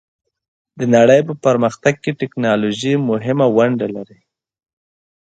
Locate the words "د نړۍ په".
0.79-1.33